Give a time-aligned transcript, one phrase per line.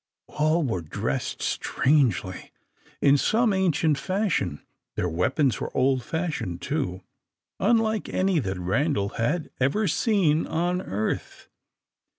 [0.29, 2.51] All were dressed strangely
[3.01, 7.01] in some ancient fashion; their weapons were old fashioned, too,
[7.59, 11.49] unlike any that Randal had ever seen on earth.